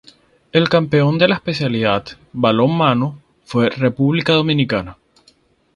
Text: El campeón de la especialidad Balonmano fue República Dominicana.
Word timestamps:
El 0.51 0.67
campeón 0.67 1.19
de 1.19 1.27
la 1.27 1.35
especialidad 1.35 2.03
Balonmano 2.33 3.19
fue 3.45 3.69
República 3.69 4.33
Dominicana. 4.33 4.97